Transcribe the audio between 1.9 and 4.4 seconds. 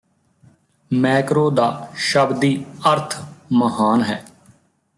ਸ਼ਬਦੀ ਅਰਥ ਮਹਾਨ ਹੈ